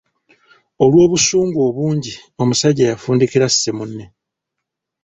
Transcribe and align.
Olw’obusungu 0.83 1.57
obungi, 1.69 2.13
omusajja 2.41 2.83
yafundikira 2.89 3.43
asse 3.49 3.71
munne. 3.77 4.05